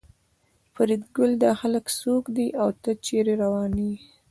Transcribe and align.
فریدګله 0.73 1.35
دا 1.43 1.51
خلک 1.61 1.85
څوک 1.99 2.23
دي 2.35 2.47
او 2.61 2.69
ته 2.83 2.91
چېرې 3.05 3.33
روان 3.43 3.71
یې 3.85 3.93